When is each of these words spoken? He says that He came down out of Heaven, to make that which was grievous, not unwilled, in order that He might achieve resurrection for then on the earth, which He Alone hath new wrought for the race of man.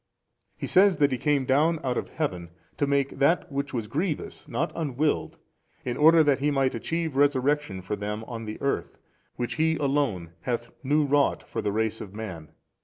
He 0.57 0.65
says 0.65 0.97
that 0.97 1.11
He 1.11 1.19
came 1.19 1.45
down 1.45 1.79
out 1.83 1.95
of 1.95 2.09
Heaven, 2.09 2.49
to 2.77 2.87
make 2.87 3.19
that 3.19 3.51
which 3.51 3.71
was 3.71 3.85
grievous, 3.85 4.47
not 4.47 4.71
unwilled, 4.73 5.37
in 5.85 5.95
order 5.95 6.23
that 6.23 6.39
He 6.39 6.49
might 6.49 6.73
achieve 6.73 7.15
resurrection 7.15 7.83
for 7.83 7.95
then 7.95 8.23
on 8.23 8.45
the 8.45 8.59
earth, 8.63 8.97
which 9.35 9.57
He 9.61 9.75
Alone 9.75 10.31
hath 10.41 10.71
new 10.83 11.05
wrought 11.05 11.47
for 11.47 11.61
the 11.61 11.71
race 11.71 12.01
of 12.01 12.15
man. 12.15 12.49